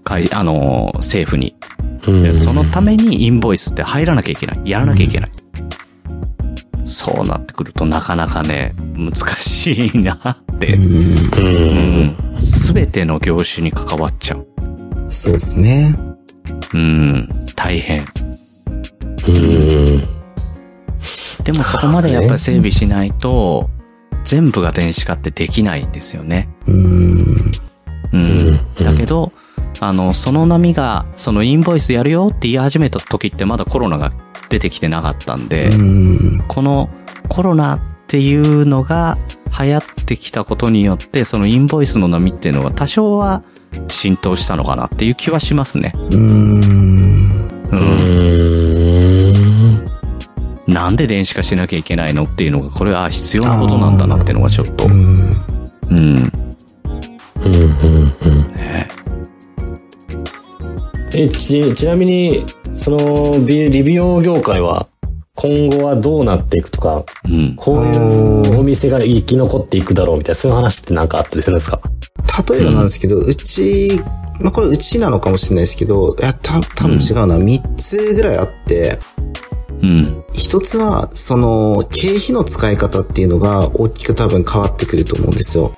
[0.05, 1.57] 会あのー、政府に。
[2.05, 4.61] で、そのためにインボイスって入らなきゃいけない。
[4.65, 5.31] やらなきゃいけない。
[6.85, 10.75] そうなってくるとなかなかね、難しいなって。
[10.75, 10.79] う
[11.39, 12.17] ん。
[12.41, 14.47] すべての業種に関わっちゃう。
[15.09, 15.95] そうですね。
[16.75, 17.29] うん。
[17.55, 18.05] 大変。
[19.29, 20.09] うん。
[21.45, 23.71] でもそこまでやっぱり整備しないと、
[24.25, 26.49] 全部が電子化ってできないんですよね。
[26.67, 27.53] うん。
[28.13, 28.61] うん。
[28.83, 29.33] だけど、
[29.81, 34.13] あの、その波が、そのインボイスやるよって言い始めた時ってまだコロナが
[34.49, 36.45] 出てきてなかったんで、うん。
[36.49, 36.91] この
[37.29, 39.17] コロナっていうのが
[39.59, 43.43] 流行ってきたことによって、そのインボイスの波っていうのが多少は
[43.89, 45.93] 浸透したのかなっていう気はしますね。
[46.11, 47.49] うん。
[47.71, 48.50] うん。
[50.71, 54.87] なんで電子化しなきゃいけないのっていうのが、これは必要なことなんだなっていうのがちょっと。
[54.87, 54.93] うん。
[55.91, 55.97] うん。
[55.97, 56.33] うん。
[57.45, 58.17] うん。
[58.23, 58.55] うん。
[58.55, 58.89] ね
[61.13, 62.45] え、ち、ちなみに、
[62.77, 64.87] その、ビリビオ業界は、
[65.35, 67.55] 今後はどうなっていくとか、うん。
[67.57, 71.09] こういうお店が生き残っていくだろうみたいな、そういう話ってなん。
[71.09, 71.59] かあったりするん。
[71.59, 71.81] ですか
[72.49, 72.83] 例えばなん。
[72.85, 74.01] ですけど、うち、
[74.39, 77.39] まあ、これうちなのかもしれないですけど、いや、た、多分違うな。
[77.39, 78.99] 3つぐらいあって、
[79.83, 80.25] うん。
[80.33, 85.73] 一つは、その、経費の使い方っていうのが大きく多分変わってくると思うんですよ。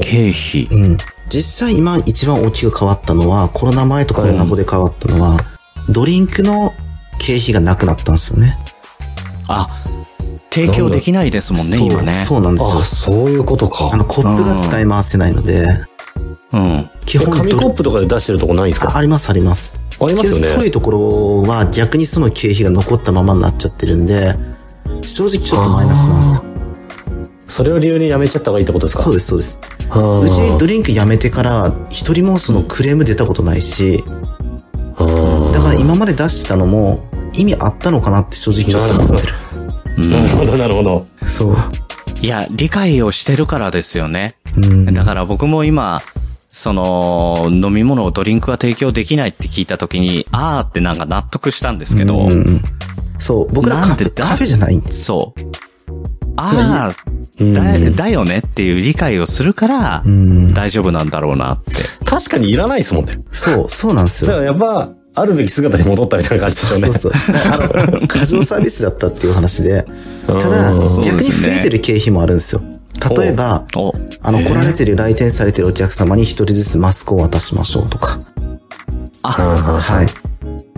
[0.00, 0.68] 経費。
[0.70, 0.96] うん。
[1.28, 5.38] 実際今一番大きく変わったのは、コロナ前とコロナ後で変わったのは、
[5.88, 6.72] ドリンクの
[7.18, 8.56] 経費がなくなったんですよね。
[9.48, 9.68] あ、
[10.50, 12.14] 提供できないですもんね、そう今ね。
[12.14, 12.84] そうなんですよあ、。
[12.84, 13.96] そういうことかあ。
[13.96, 15.66] の、コップが使い回せないので、
[16.52, 16.88] うん。
[17.04, 18.90] 基本紙コップとかで出してるとこないんですか？
[18.90, 19.74] あありますあります。
[20.00, 20.42] ありますよね。
[20.42, 24.34] そういうところは逆にその経費が残ったままになっちゃってるんで、
[25.02, 26.44] 正直ちょっとマイナスなんですよ。
[27.48, 29.04] それを理由にやめちゃった方がいいってことですか？
[29.04, 29.58] そうです、そうです。
[29.94, 34.04] ううちドリンクやめてから、一人もそのクレーム出たことないし、
[34.98, 35.04] だ
[35.62, 39.32] から今まで出してたのも、意味あったのかなって正直ちょっと思ってる。
[40.10, 41.04] なるほど、なるほど。
[41.28, 41.56] そう。
[42.20, 44.34] いや、理解をしてるからですよね。
[44.56, 44.92] うん。
[44.92, 46.02] だから僕も今、
[46.58, 52.62] その、飲み物をドリンクが提供できないって聞いたときに、あーってなんか納得したんですけど、うんうん
[53.18, 55.04] そう、僕らカフェなんでだカフェじゃないんです。
[55.04, 55.40] そう。
[56.36, 56.94] あ
[57.40, 60.54] うんー、だ、だよねっていう理解をするから、うん。
[60.54, 61.72] 大丈夫なんだろうなって。
[62.06, 63.12] 確かにいらないですもんね。
[63.30, 64.30] そう、そうなんですよ。
[64.30, 66.80] だからやっぱ、あるべき姿に戻ったみたいな感じでしょね。
[66.80, 67.36] そううそうそう。
[67.36, 69.86] あの、過剰サービスだったっていう話で、
[70.26, 72.62] ただ、逆に増えてる経費もあるんですよ。
[73.16, 78.18] 例えば、お、あの、来られてる、来店されてるお客様に一人ずつマスクを渡しましょうとか。
[79.22, 80.06] あ、はい。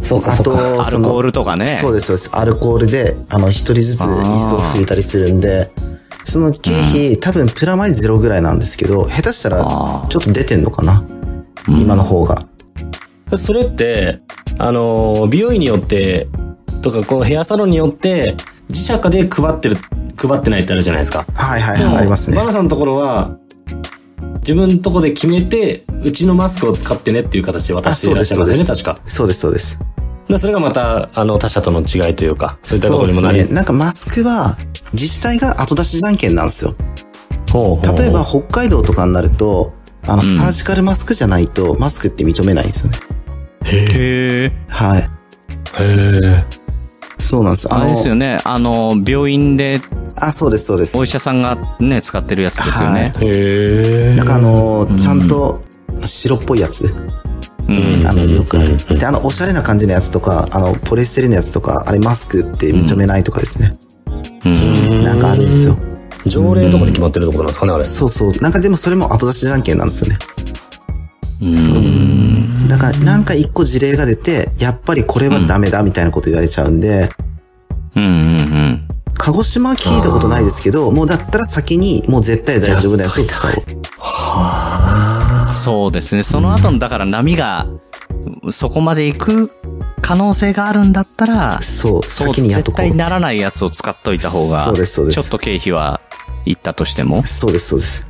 [0.02, 0.86] そうか、あそうか。
[0.86, 1.78] アルコールとかね。
[1.80, 2.30] そうです、そうです。
[2.32, 5.70] アルコールで、あの、一人ずつ椅子を拭いたりするんで、
[6.24, 11.02] その経費、多分プラマイゼロぐらいなんですけど、下手したらちょっと出てんのかな？
[11.68, 12.44] 今の方が。
[13.36, 14.20] それって、
[14.58, 16.28] あの、美容院によって、
[16.82, 18.34] とか、こう、ヘアサロンによって、
[18.70, 19.76] 自社化で配ってる、
[20.26, 21.24] 配ってないってあるじゃないですか。
[21.34, 22.44] はいはいはい、ありますねバ。
[22.44, 23.38] ナさんのところは、
[24.40, 28.98] 自分のとこで決めて、うちのマスクを使ってねっていう形で渡していらっしゃいますよね、確か。
[29.04, 29.78] そうです、そうです。
[30.28, 33.38] でそれがまた、あの、他社との違いというか、そういったところにもなり。
[33.38, 33.54] そうですね。
[33.54, 34.58] なんかマスクは、
[34.92, 36.74] 自治体が後出しじゃんけんなんですよ。
[37.50, 39.72] ほうほう例えば、北海道とかになると、
[40.06, 42.98] あの、サージカルマスクじゃないと、マスクって認めないんですよね。
[43.64, 45.02] へーはい。
[45.02, 45.08] へ
[45.80, 46.67] え。
[47.20, 47.72] そうなんです。
[47.72, 48.38] あれですよね。
[48.44, 49.80] あの、病院で
[50.20, 51.04] あ、そうです、そうですお。
[51.04, 53.12] 医者さんがね、使ってるやつですよね。
[53.20, 54.14] へえ。
[54.16, 55.62] なんかあの、ちゃんと、
[56.04, 56.92] 白っぽいやつ。
[57.68, 58.06] うん。
[58.06, 58.76] あの、よくある。
[58.98, 63.72] で、あの、おしゃれな感じのやつとか、あの、ポリエステルのやつとか、あれマスクって認めないとかですね。
[64.44, 65.04] うん。
[65.04, 65.76] なんかあるんですよ。
[66.26, 67.84] 条例とかで決まってるところなんですかね、あれ。
[67.84, 68.32] そうそう。
[68.40, 70.18] なんかでもそれも後出しじゃんけんなんですよね。
[71.42, 72.27] うん。
[72.68, 77.10] だから、なんか一個事例が出て、やっぱりこれはダメだみたいなこと言われちゃうんで、
[77.94, 78.88] うんうんうん。
[79.14, 83.54] 鹿児島は聞いたことないですけど、もうだったら先にもう絶対大丈夫なやつを使おう。
[85.54, 86.22] そうですね。
[86.22, 87.66] その後の、だから波が、
[88.50, 89.50] そこまで行く
[90.00, 92.84] 可能性があるんだったら、そう、そう、先にやっとこう。
[92.84, 96.00] 絶対ならないやつを使っといた方が、そうですそうですちょっと経費は、
[96.44, 97.26] いったとしても。
[97.26, 98.06] そうです、そうです。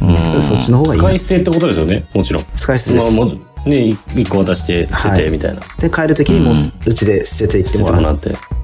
[0.00, 0.42] うん。
[0.42, 1.18] そっちの方がいいな使い。
[1.18, 2.44] 捨てってことですよね、もちろん。
[2.56, 3.14] 使い捨てです。
[3.14, 3.26] まあ
[3.66, 5.60] ね、一一個渡して捨てて、はいみたいな。
[5.78, 7.96] で、帰るときにもうすうちで捨てていってもらう。
[7.96, 8.60] てもらって。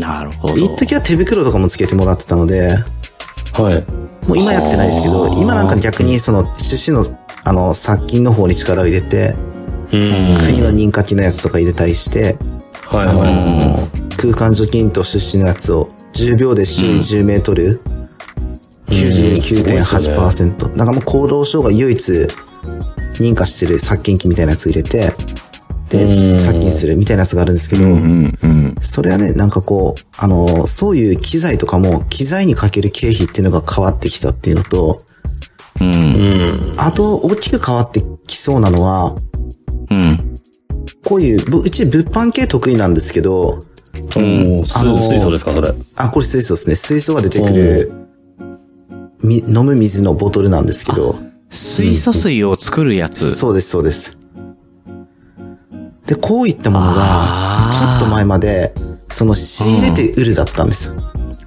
[0.00, 0.56] なるほど。
[0.56, 2.76] 一時は手袋とかもつけてもらってたので、
[3.54, 4.26] はい。
[4.26, 7.04] もう今やってないですけど、今なんか逆にその、出資の、
[7.44, 9.34] あの、殺菌の方に力を入れて、
[9.92, 10.36] うん。
[10.38, 12.36] 国の認可機のやつとか入れたりして、
[12.86, 17.80] はいは空間除菌と出資のやつを10秒で周囲10メートル、
[18.86, 20.76] 99.8%。
[20.76, 22.28] なんかもう行動症が唯一
[23.18, 25.14] 認可してる殺菌機みたいなやつを入れて、
[25.88, 28.74] うで、ん殺菌するみたいなやつがあるんですけど、うんうん。
[28.80, 34.98] それはね、なんかこう、あの、そういう機材とかも、機材にかける経費っていうのが変わってきたっていうのと、
[35.80, 36.74] うん。
[36.76, 39.14] あと、大きく変わってきそうなのは、
[39.90, 40.34] うん。
[41.04, 43.58] こういう、ぶうち物販系得意なんですけど、
[44.16, 45.72] おーすあ水素ですか、それ。
[45.96, 46.76] あ、これ水素ですね。
[46.76, 48.03] 水素が出てくる、み
[49.24, 51.18] 飲む水のボトルなんですけど、
[51.50, 53.34] 水素水を作るやつ。
[53.34, 54.18] そうです、そうです。
[56.06, 58.74] で、こういったものがちょっと前まで、
[59.08, 60.94] その仕入れて売るだったんですよ。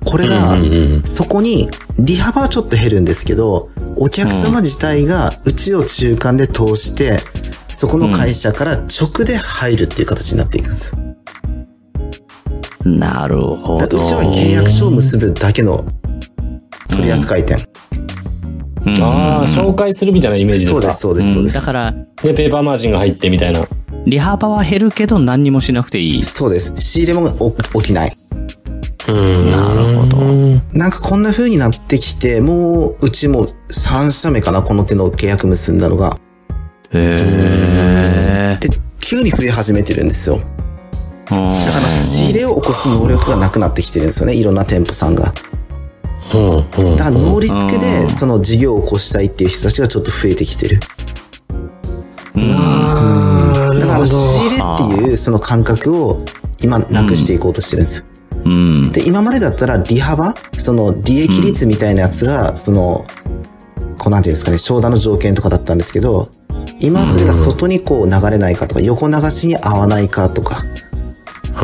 [0.06, 7.20] これがうんうんうん、そこに、利幅はちょっと減るんですけど、お客様自体がうちを中間で通して、
[7.68, 10.96] そこの会社から直で入るっていう形になっていくんです。
[12.86, 14.00] なるほど。
[14.00, 15.84] うちは契約書を結ぶだけの
[16.88, 17.58] 取扱店。
[18.86, 20.94] うんああ、紹介するみたいなイメージですか？
[20.94, 21.56] そうです、そうです、そうです。
[21.56, 23.68] だから、で、ペーパーマージンが入ってみたいな。
[24.06, 26.24] 利幅は減るけど何にもしなくていい。
[26.24, 26.72] そうです。
[26.78, 27.30] 仕入れも
[27.82, 28.12] 起きない。
[29.10, 29.50] うん。
[29.50, 30.18] なるほど
[30.74, 36.18] なんかこんな風になってきて、もう、うちも3社目かな、この手の契約結んだのが。
[36.94, 38.70] へで、
[39.02, 40.38] 急に増え始めてるんですよ。
[40.38, 41.54] だから
[41.90, 45.34] 仕入れを起こす能力がなくなってきてるんですよね、いろんな店舗さんが。
[46.34, 46.86] うん。
[46.90, 46.98] うん。
[46.98, 50.80] だからノーリスクうで、んその事業を起こしたいっていう人たちがちょっと増えてきてる。
[52.36, 54.18] だから仕なるほど。
[54.38, 56.18] 入れっていうその感覚を
[56.62, 58.06] 今なくしていこうとしてるんですよ。
[58.46, 58.92] うん。
[58.92, 63.06] で、今までだったら利幅その利益率みたいなやつが、その、
[63.98, 66.30] こうなんていうんですかね、商談の条件とかだったんですけど、
[66.80, 70.77] 今はそれが外にこう流れないかとか、横流しに合わないかとか、うん。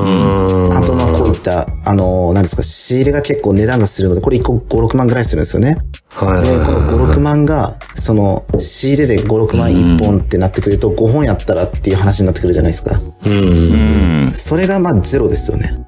[0.01, 5.77] あとまあこういった、あの、なんですか、仕入れが結構値段がするので、これ1個5、6万ぐらいするんですよね。
[6.09, 6.43] はい。
[6.43, 12.99] で、この5、6万が、その、仕入れで5、6万1本ってなってくると、5本やったらっていう話になってくるじゃないですか。
[13.25, 13.33] うん。
[13.33, 14.31] うん。
[14.31, 15.85] それがまあゼロですよね。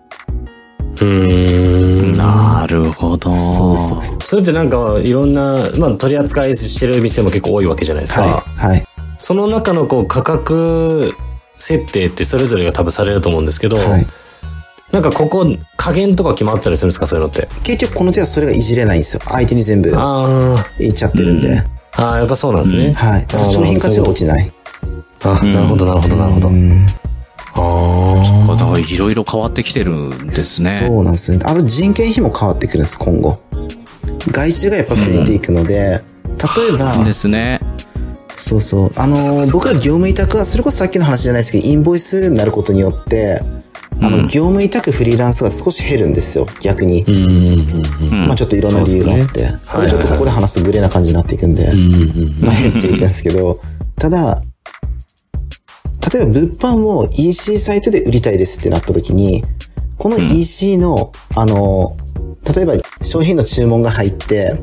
[1.01, 2.13] うん。
[2.13, 3.35] なるほど。
[3.35, 4.17] そうです、そうです。
[4.21, 8.21] それってなんか、いろんな、まあ、取り扱いしてる店も結構多いわけじゃないですか。
[8.21, 8.85] はい、はい、
[9.17, 11.13] その中のこう、価格
[11.57, 14.07] 設定ってそれぞれが多分されると思うんですけど、はい。
[14.91, 15.45] なんかここ、
[15.77, 17.47] 加減とか決まったりするんですかそういうのって？
[17.63, 19.21] 結局この手はそれがいじれないんですよ。
[19.25, 21.63] 相手に全部あいっちゃってるんで。
[21.93, 22.93] あ、ああ、やっぱそうなんですね。
[22.93, 23.21] はい。
[23.21, 24.51] だから商品価値が落ちない。
[25.23, 26.47] あなるほど、なるほど、なるほど。
[26.49, 26.85] うん。
[27.57, 30.69] あだからいろいろ変わってきてるんですね。
[30.71, 31.39] そうなんですね。
[31.43, 33.39] あと人件費も変わってくるんです、今後。
[34.31, 37.59] 外注がやっぱ増えていくので、例えば、ですね。
[38.37, 38.91] そうそう。
[38.97, 43.41] あのー、僕ら業務委託は、それこそさっきの話じゃないですけど、インボイスになることによって、
[44.01, 47.03] あの、うん業務委託フリーランスが少し減るんですよ、逆に。
[47.03, 47.15] うん。
[47.15, 47.23] うん。
[47.23, 48.09] うん。
[48.11, 49.49] うんまあちょっといろんな理由があって。
[49.71, 52.41] これちょっとここで話すとグレーな感じになっていくんで、うん。
[52.41, 53.57] まあ減っていくんですけど、
[53.95, 54.41] ただ、
[56.13, 59.43] 例えば物販を EC サイトで売りたいですってなった時に、
[59.97, 61.95] この EC の、あの、
[62.55, 64.59] 例えば商品の注文が入って、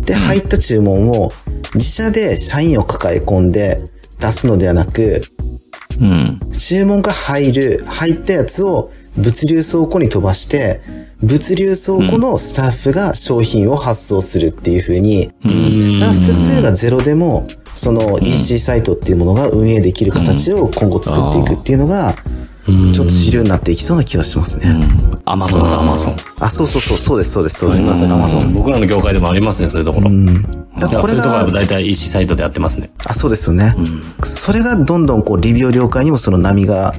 [0.00, 1.32] で、入った注文を
[1.76, 3.78] 自社で社員を抱え込んで
[4.18, 5.22] 出すのではなく、
[6.00, 6.40] うん。
[6.52, 10.80] 注文が入る、入ったやつを物流倉庫に飛ばして、
[11.22, 22.14] 物流倉庫のスタッフが商品を発送するっていう風に、スタッフ数がゼロでも、その EC サイトっていうものが運営できる形を今後作っていくっていうのが、
[22.66, 24.80] ちょっと主流になっていきそうな気がしますね。
[25.24, 26.16] アマゾンだ、アマゾン。
[26.40, 28.04] あ、そうそうそう、そうです、そうです、そうです。
[28.04, 28.52] アマゾン。
[28.54, 30.10] 僕らの業界でもありますね、そういうところ。
[30.10, 30.12] い
[30.78, 32.90] だからこれやそういうところはが、大体 EC サイトでやってますね。
[33.04, 33.76] あ、そうですよね。
[34.24, 36.94] それがどんどんこう、リビオ業界にもその波が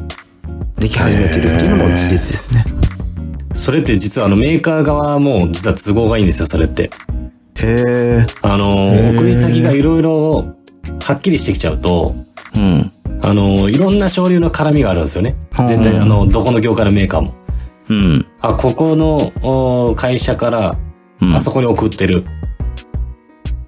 [0.80, 2.66] でき始めてるっていうのも事実ですね。
[3.54, 6.84] それって実はあのメーカー側も実は都合がいいんですよ、それって。
[6.84, 6.90] へ
[7.60, 8.26] え。
[8.42, 10.56] あの、送り先がいろいろ
[11.04, 12.14] はっきりしてきちゃうと、
[12.56, 12.92] うん。
[13.22, 15.36] あの、いろんな省流の絡みがあるんですよね。
[15.60, 17.34] うん全体、あの、どこの業界のメーカーも。
[17.90, 18.28] うん。
[18.42, 19.32] あ、ここの
[19.90, 20.78] お会社から、
[21.20, 22.26] うんあそこに送ってる。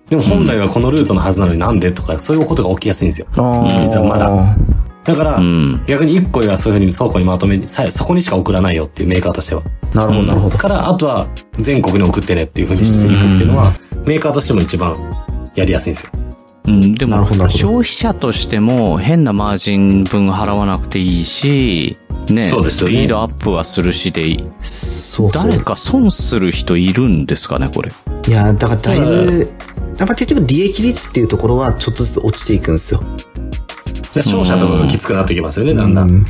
[0.09, 3.27] でも本来はこのルートのはずなのになんでとか、そういうことが起きやすいんですよ。
[3.31, 4.55] 実はまだ。
[5.03, 5.83] だから、うん。
[5.87, 9.63] 逆に1個はそういうふうに倉庫にまとめて、さそこにしか送らないよっていうメーカーとしては。
[9.93, 10.57] なるほど、なるほど。
[10.57, 13.71] から、あとは全国に送ってねっていうふうにしていくっていうのは、
[14.05, 14.95] メーカーとしても一番
[15.55, 16.11] やりやすいんですよ。
[16.65, 21.97] うん、でも消費者としても変なマージン分払わなくていいし、
[22.29, 25.49] ね、そうですよねスピードアップはするしで、そうそう。
[25.49, 27.91] 誰か損する人いるんですかね、これ。
[28.27, 29.51] いや、だからだいぶ、
[29.97, 33.01] やっぱ結局利益率っていうところはちょっとずつ落ちていくんですよ。
[34.13, 36.01] で商社とかがきつくなってきますよね、だんだ。
[36.03, 36.25] うん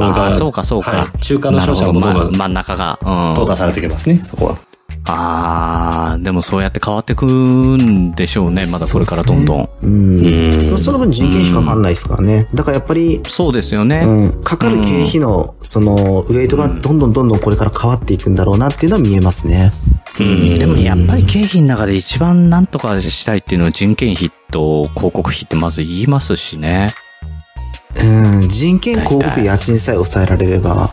[0.00, 0.90] ああ、そうか、そうか。
[0.92, 2.98] はい中間の商社もどんどん真ん中が。
[3.02, 3.08] うん。
[3.34, 4.67] 淘汰されてきますね、そこは。
[5.10, 9.68] ああ、でもそうやって変わってくんでしょうね、まだこれからどんどん。
[9.82, 10.70] うん。
[10.70, 12.48] うんその分人件費かかんないですからね。
[12.54, 14.02] だからやっぱり、そうですよね。
[14.04, 19.72] うん、かかる経費の、その、ウェイトがどんどんどんどんこれから変わっていくんだろうなっていうのは見えますね。
[20.20, 26.88] うんでもやっぱり経費の中で一番なんとかしたいっていうのは人件費と広告費ってまず言いますしね。
[27.96, 30.92] うん、人件広告家賃さえ抑えられれば、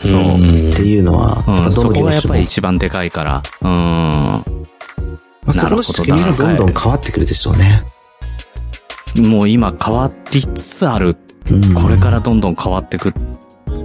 [0.00, 0.20] そう。
[0.20, 3.42] んっていうのは、うん、どそこがやっぱり一番でかいから。
[3.62, 3.68] うん。
[3.68, 4.42] ま
[5.48, 7.82] あ、そこの仕組みがどんどん変わってくるでしょうね。
[9.16, 11.16] もう今変わりつつある。
[11.50, 13.14] うんこれからどんどん変わってく。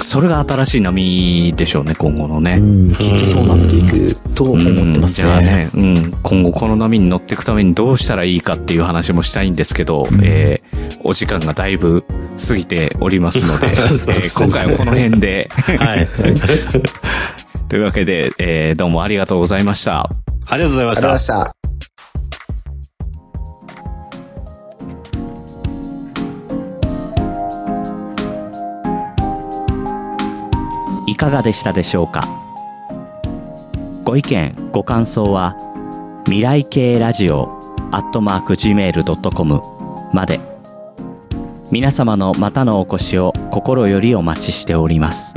[0.03, 2.57] それが新しい波でしょうね、今後のね。
[2.59, 5.47] うん、きっとそうなっていくと思ってますじゃあね。
[5.47, 12.03] ね、うん、今後この波に乗っていくためにどうしたらいいかっていう話もしたいんですけど、えーお時間がだいぶ
[12.47, 15.49] 過ぎておりますので、 えー今回はこの辺で、
[15.79, 16.07] はい。
[17.69, 20.09] というわけで、えーどうもありがとうございました。
[20.47, 21.45] ありがとうございましたありがとうございま。
[21.45, 21.60] した。
[31.11, 32.25] いかがでしたでしょうか？
[34.05, 35.57] ご意見、ご感想は、
[36.23, 37.49] 未来系ラジオ
[37.91, 39.61] アットマーク Gmail.com
[40.13, 40.39] まで。
[41.69, 45.33] 皆様のまたのお越しを心よりお待ちしております。